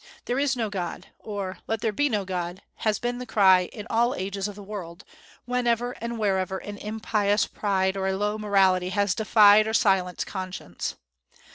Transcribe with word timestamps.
"There 0.25 0.39
is 0.39 0.55
no 0.57 0.67
God!" 0.71 1.09
or 1.19 1.59
"Let 1.67 1.81
there 1.81 1.91
be 1.91 2.09
no 2.09 2.25
God!" 2.25 2.63
has 2.77 2.97
been 2.97 3.19
the 3.19 3.27
cry 3.27 3.69
in 3.71 3.85
all 3.91 4.15
ages 4.15 4.47
of 4.47 4.55
the 4.55 4.63
world, 4.63 5.03
whenever 5.45 5.91
and 5.91 6.17
wherever 6.17 6.57
an 6.57 6.79
impious 6.79 7.45
pride 7.45 7.95
or 7.95 8.07
a 8.07 8.17
low 8.17 8.39
morality 8.39 8.89
has 8.89 9.13
defied 9.13 9.67
or 9.67 9.75
silenced 9.75 10.25
conscience. 10.25 10.95